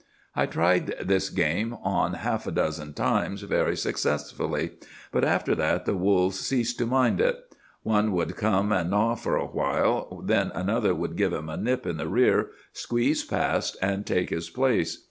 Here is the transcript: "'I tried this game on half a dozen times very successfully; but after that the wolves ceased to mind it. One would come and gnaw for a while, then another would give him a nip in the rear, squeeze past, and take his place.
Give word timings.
"'I 0.35 0.45
tried 0.47 0.95
this 0.99 1.29
game 1.29 1.75
on 1.75 2.15
half 2.15 2.47
a 2.47 2.51
dozen 2.51 2.95
times 2.95 3.43
very 3.43 3.77
successfully; 3.77 4.71
but 5.11 5.23
after 5.23 5.53
that 5.53 5.85
the 5.85 5.93
wolves 5.95 6.39
ceased 6.39 6.79
to 6.79 6.87
mind 6.87 7.21
it. 7.21 7.37
One 7.83 8.11
would 8.13 8.35
come 8.35 8.71
and 8.71 8.89
gnaw 8.89 9.13
for 9.13 9.35
a 9.37 9.45
while, 9.45 10.23
then 10.25 10.51
another 10.55 10.95
would 10.95 11.15
give 11.15 11.33
him 11.33 11.49
a 11.49 11.57
nip 11.57 11.85
in 11.85 11.97
the 11.97 12.09
rear, 12.09 12.49
squeeze 12.73 13.23
past, 13.23 13.77
and 13.79 14.03
take 14.03 14.31
his 14.31 14.49
place. 14.49 14.97